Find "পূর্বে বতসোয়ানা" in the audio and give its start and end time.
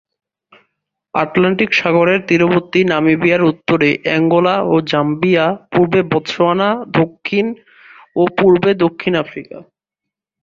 5.71-6.69